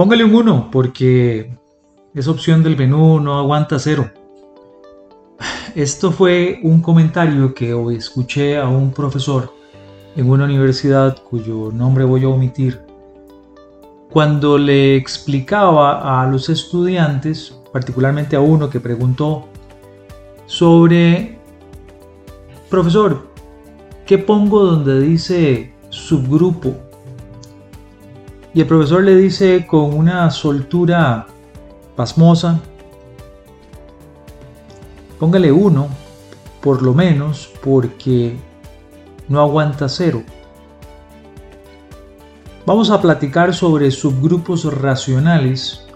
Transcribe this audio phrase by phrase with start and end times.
[0.00, 1.58] Póngale un 1 porque
[2.14, 4.10] esa opción del menú no aguanta cero.
[5.74, 9.52] Esto fue un comentario que hoy escuché a un profesor
[10.16, 12.80] en una universidad cuyo nombre voy a omitir,
[14.08, 19.48] cuando le explicaba a los estudiantes, particularmente a uno que preguntó
[20.46, 21.38] sobre,
[22.70, 23.28] profesor,
[24.06, 26.89] ¿qué pongo donde dice subgrupo?
[28.52, 31.26] Y el profesor le dice con una soltura
[31.94, 32.58] pasmosa,
[35.20, 35.88] póngale uno,
[36.60, 38.36] por lo menos, porque
[39.28, 40.22] no aguanta cero.
[42.66, 45.86] Vamos a platicar sobre subgrupos racionales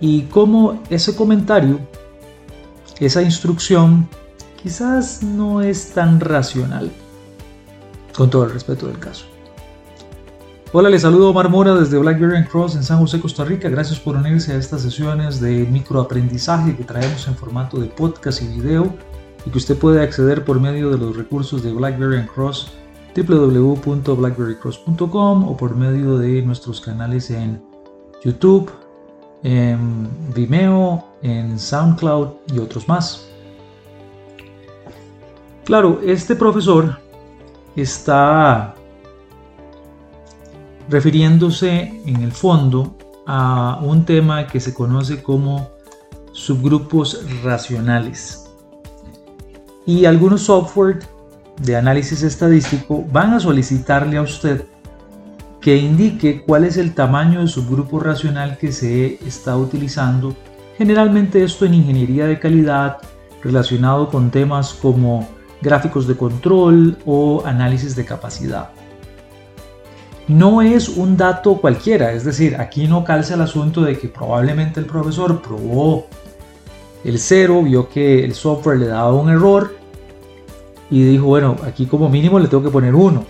[0.00, 1.80] y cómo ese comentario,
[3.00, 4.08] esa instrucción,
[4.62, 6.90] quizás no es tan racional,
[8.16, 9.26] con todo el respeto del caso.
[10.70, 13.70] Hola, les saludo Omar Mora desde Blackberry Cross en San José, Costa Rica.
[13.70, 18.48] Gracias por unirse a estas sesiones de microaprendizaje que traemos en formato de podcast y
[18.48, 18.92] video
[19.46, 22.70] y que usted puede acceder por medio de los recursos de Blackberry Cross
[23.16, 27.62] www.blackberrycross.com o por medio de nuestros canales en
[28.22, 28.70] YouTube,
[29.44, 33.26] en Vimeo, en SoundCloud y otros más.
[35.64, 36.98] Claro, este profesor
[37.74, 38.74] está
[40.88, 45.70] refiriéndose en el fondo a un tema que se conoce como
[46.32, 48.50] subgrupos racionales.
[49.86, 51.00] Y algunos software
[51.62, 54.64] de análisis estadístico van a solicitarle a usted
[55.60, 60.34] que indique cuál es el tamaño de subgrupo racional que se está utilizando.
[60.76, 62.98] Generalmente esto en ingeniería de calidad
[63.42, 65.28] relacionado con temas como
[65.60, 68.70] gráficos de control o análisis de capacidad
[70.28, 74.78] no es un dato cualquiera, es decir, aquí no calza el asunto de que probablemente
[74.78, 76.06] el profesor probó
[77.02, 79.74] el cero, vio que el software le daba un error
[80.90, 83.24] y dijo, bueno, aquí como mínimo le tengo que poner uno.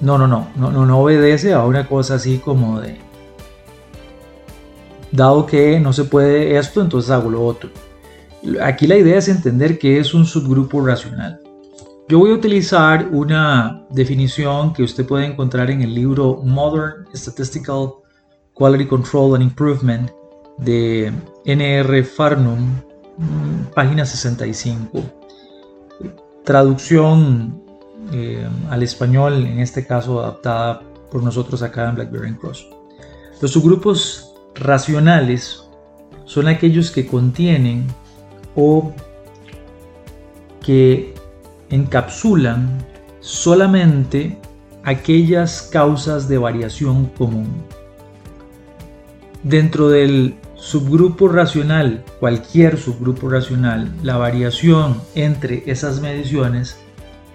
[0.00, 2.98] No, no, no, no, no, obedece a una cosa así como de,
[5.10, 7.70] dado que no se puede esto, entonces hago lo otro.
[8.62, 11.40] Aquí la idea es entender que es un subgrupo racional.
[12.08, 17.94] Yo voy a utilizar una definición que usted puede encontrar en el libro Modern Statistical
[18.54, 20.12] Quality Control and Improvement
[20.58, 21.12] de
[21.44, 22.80] NR Farnum,
[23.74, 25.02] página 65.
[26.44, 27.60] Traducción
[28.12, 32.68] eh, al español, en este caso adaptada por nosotros acá en Blackberry Cross.
[33.40, 35.68] Los subgrupos racionales
[36.24, 37.88] son aquellos que contienen
[38.54, 38.92] o
[40.60, 41.15] que
[41.70, 42.68] encapsulan
[43.20, 44.38] solamente
[44.84, 47.48] aquellas causas de variación común.
[49.42, 56.78] Dentro del subgrupo racional, cualquier subgrupo racional, la variación entre esas mediciones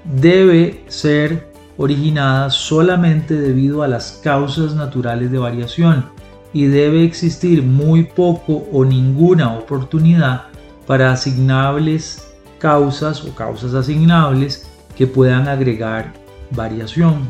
[0.03, 6.05] debe ser originada solamente debido a las causas naturales de variación
[6.53, 10.43] y debe existir muy poco o ninguna oportunidad
[10.85, 12.30] para asignables
[12.61, 16.13] causas o causas asignables que puedan agregar
[16.51, 17.27] variación.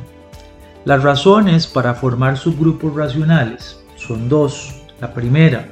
[0.83, 4.75] Las razones para formar subgrupos racionales son dos.
[4.99, 5.69] La primera,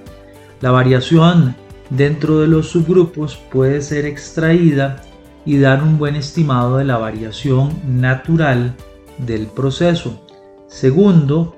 [0.61, 1.55] la variación
[1.89, 5.01] dentro de los subgrupos puede ser extraída
[5.45, 8.75] y dar un buen estimado de la variación natural
[9.17, 10.25] del proceso.
[10.67, 11.55] Segundo,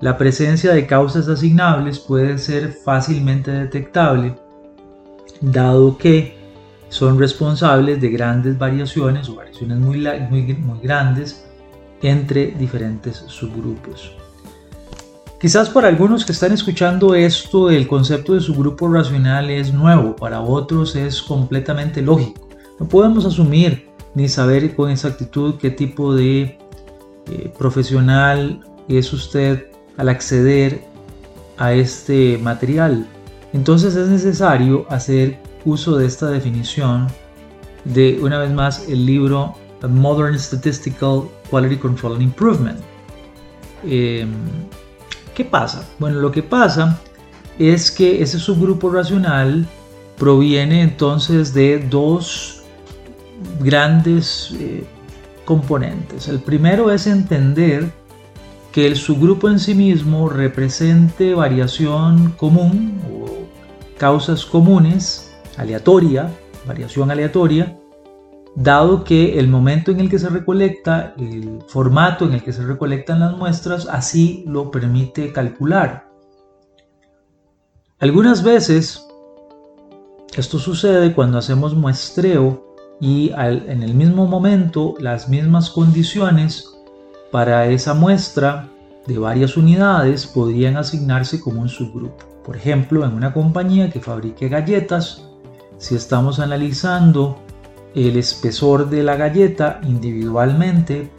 [0.00, 4.36] la presencia de causas asignables puede ser fácilmente detectable,
[5.40, 6.41] dado que
[6.92, 11.42] son responsables de grandes variaciones o variaciones muy, muy, muy grandes
[12.02, 14.12] entre diferentes subgrupos.
[15.40, 20.42] Quizás para algunos que están escuchando esto, el concepto de subgrupo racional es nuevo, para
[20.42, 22.46] otros es completamente lógico.
[22.78, 26.58] No podemos asumir ni saber con exactitud qué tipo de
[27.30, 30.84] eh, profesional es usted al acceder
[31.56, 33.06] a este material.
[33.54, 37.08] Entonces es necesario hacer uso de esta definición
[37.84, 39.54] de, una vez más, el libro
[39.88, 42.80] Modern Statistical Quality Control and Improvement.
[43.84, 44.30] Em,
[45.34, 45.88] ¿Qué pasa?
[45.98, 47.00] Bueno, lo que pasa
[47.58, 49.66] es que ese subgrupo racional
[50.18, 52.62] proviene entonces de dos
[53.60, 54.84] grandes eh,
[55.44, 56.28] componentes.
[56.28, 57.90] El primero es entender
[58.72, 63.26] que el subgrupo en sí mismo represente variación común o
[63.98, 66.30] causas comunes, aleatoria,
[66.66, 67.78] variación aleatoria,
[68.54, 72.64] dado que el momento en el que se recolecta, el formato en el que se
[72.64, 76.10] recolectan las muestras, así lo permite calcular.
[77.98, 79.06] Algunas veces
[80.36, 86.68] esto sucede cuando hacemos muestreo y en el mismo momento las mismas condiciones
[87.30, 88.68] para esa muestra
[89.06, 92.24] de varias unidades podrían asignarse como un subgrupo.
[92.44, 95.28] Por ejemplo, en una compañía que fabrique galletas,
[95.82, 97.40] si estamos analizando
[97.96, 101.10] el espesor de la galleta individualmente,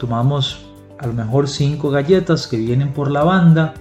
[0.00, 3.74] tomamos a lo mejor cinco galletas que vienen por la banda,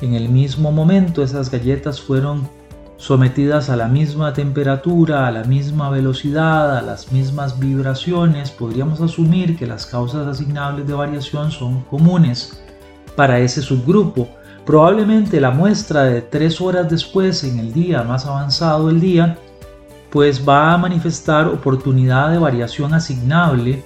[0.00, 2.48] en el mismo momento esas galletas fueron
[2.96, 9.58] sometidas a la misma temperatura, a la misma velocidad, a las mismas vibraciones, podríamos asumir
[9.58, 12.58] que las causas asignables de variación son comunes
[13.16, 14.28] para ese subgrupo.
[14.64, 19.38] Probablemente la muestra de tres horas después, en el día más avanzado del día,
[20.10, 23.84] pues va a manifestar oportunidad de variación asignable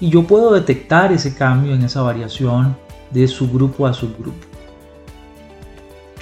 [0.00, 2.76] y yo puedo detectar ese cambio en esa variación
[3.10, 4.46] de subgrupo a subgrupo.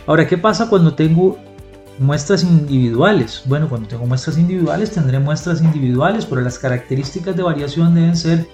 [0.07, 1.37] Ahora, ¿qué pasa cuando tengo
[1.99, 3.43] muestras individuales?
[3.47, 8.47] Bueno, cuando tengo muestras individuales tendré muestras individuales, pero las características de variación deben ser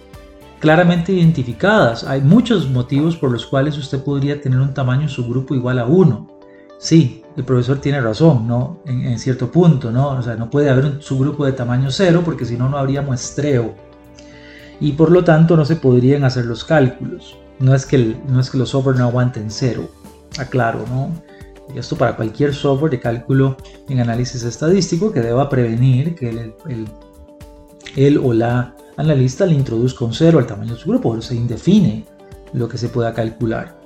[0.63, 2.05] claramente identificadas.
[2.05, 6.29] Hay muchos motivos por los cuales usted podría tener un tamaño subgrupo igual a 1.
[6.79, 8.81] Sí, el profesor tiene razón, ¿no?
[8.87, 10.11] En, cierto punto, ¿no?
[10.11, 13.03] O sea, no puede haber un subgrupo de tamaño cero porque si no, no habría
[13.03, 13.75] muestreo.
[14.79, 17.37] Y por lo tanto no se podrían hacer los cálculos.
[17.59, 19.91] No es que, no es que los software no aguanten cero,
[20.39, 21.11] aclaro, ¿no?
[21.75, 23.57] Esto para cualquier software de cálculo
[23.89, 26.89] en análisis estadístico que deba prevenir que el, el,
[27.97, 31.35] el o la analista le introduzca un cero al tamaño de su grupo, o se
[31.35, 32.05] indefine
[32.53, 33.83] lo que se pueda calcular.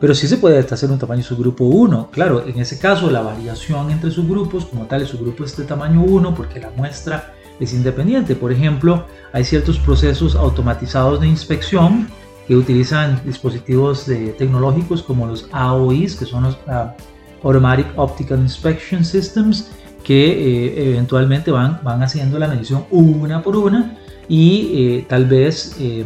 [0.00, 2.08] Pero sí se puede hacer un tamaño subgrupo 1.
[2.10, 6.02] Claro, en ese caso la variación entre subgrupos, como tal, el subgrupo es de tamaño
[6.02, 8.34] 1 porque la muestra es independiente.
[8.34, 12.08] Por ejemplo, hay ciertos procesos automatizados de inspección
[12.48, 14.06] que utilizan dispositivos
[14.38, 16.96] tecnológicos como los AOIs, que son los ah,
[17.42, 19.70] Automatic Optical Inspection Systems,
[20.02, 23.98] que eh, eventualmente van, van haciendo la medición una por una
[24.30, 26.04] y eh, tal vez eh,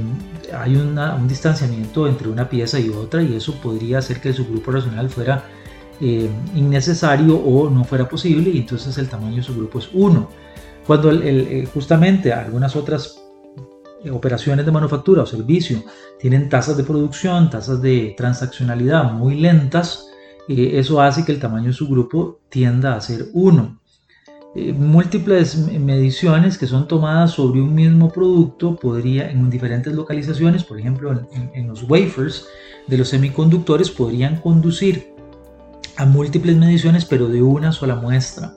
[0.59, 4.71] hay un distanciamiento entre una pieza y otra y eso podría hacer que el subgrupo
[4.71, 5.45] racional fuera
[6.01, 10.27] eh, innecesario o no fuera posible y entonces el tamaño de su grupo es 1.
[10.87, 11.13] Cuando
[11.75, 13.21] justamente algunas otras
[14.11, 15.83] operaciones de manufactura o servicio
[16.19, 20.09] tienen tasas de producción, tasas de transaccionalidad muy lentas,
[20.49, 23.81] eso hace que el tamaño de su grupo tienda a ser 1.
[24.57, 30.79] Eh, múltiples mediciones que son tomadas sobre un mismo producto podría en diferentes localizaciones, por
[30.79, 32.47] ejemplo en, los wafers
[32.87, 35.13] de los semiconductores, podrían conducir
[35.97, 38.55] a múltiples mediciones pero de una sola muestra.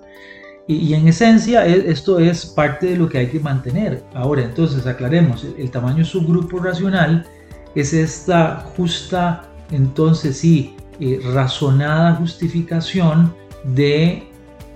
[0.68, 4.04] Y, en esencia e, esto es parte de lo que hay que mantener.
[4.14, 7.26] Ahora entonces aclaremos, el, el tamaño subgrupo racional
[7.74, 13.34] es esta justa, entonces sí, eh, razonada justificación
[13.64, 14.28] de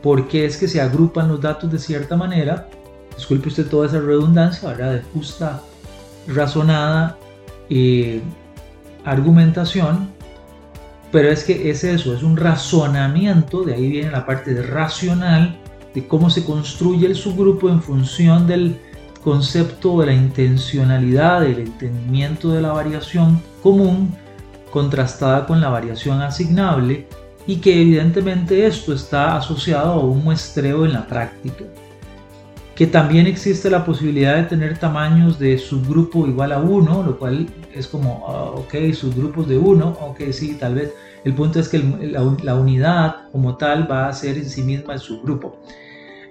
[0.02, 2.68] por qué es que se agrupan los datos de cierta manera.
[3.16, 4.94] Disculpe usted toda esa redundancia, ¿verdad?
[4.94, 5.62] De justa,
[6.28, 7.18] razonada
[7.70, 8.22] eh,
[9.06, 10.10] argumentación,
[11.12, 15.58] pero es que es eso, es un razonamiento, de ahí viene la parte de racional,
[15.94, 18.80] de cómo se construye el subgrupo en función del
[19.24, 24.16] concepto de la intencionalidad, del entendimiento de la variación común
[24.72, 27.08] contrastada con la variación asignable
[27.48, 31.66] y que evidentemente esto está asociado a un muestreo en la práctica.
[32.76, 37.48] Que también existe la posibilidad de tener tamaños de subgrupo igual a 1, lo cual
[37.74, 40.94] es como, ah, ok, subgrupos de 1, ok, sí, tal vez.
[41.24, 45.00] El punto es que la, unidad como tal va a ser en sí misma el
[45.00, 45.60] subgrupo.